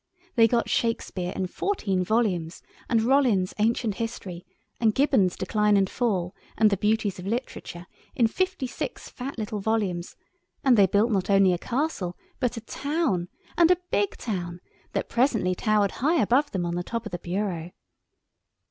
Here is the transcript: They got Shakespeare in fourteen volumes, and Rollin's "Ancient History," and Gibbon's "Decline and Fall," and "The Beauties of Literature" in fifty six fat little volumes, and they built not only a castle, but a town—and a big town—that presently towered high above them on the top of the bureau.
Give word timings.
They 0.33 0.47
got 0.47 0.67
Shakespeare 0.67 1.31
in 1.35 1.45
fourteen 1.45 2.03
volumes, 2.03 2.63
and 2.89 3.03
Rollin's 3.03 3.53
"Ancient 3.59 3.97
History," 4.01 4.43
and 4.79 4.95
Gibbon's 4.95 5.35
"Decline 5.35 5.77
and 5.77 5.87
Fall," 5.87 6.33
and 6.57 6.71
"The 6.71 6.77
Beauties 6.77 7.19
of 7.19 7.27
Literature" 7.27 7.85
in 8.15 8.25
fifty 8.25 8.65
six 8.65 9.09
fat 9.09 9.37
little 9.37 9.59
volumes, 9.59 10.15
and 10.63 10.75
they 10.75 10.87
built 10.87 11.11
not 11.11 11.29
only 11.29 11.53
a 11.53 11.59
castle, 11.59 12.17
but 12.39 12.57
a 12.57 12.61
town—and 12.61 13.69
a 13.69 13.77
big 13.91 14.17
town—that 14.17 15.07
presently 15.07 15.53
towered 15.53 15.91
high 16.01 16.19
above 16.19 16.49
them 16.49 16.65
on 16.65 16.73
the 16.73 16.81
top 16.81 17.05
of 17.05 17.11
the 17.11 17.19
bureau. 17.19 17.69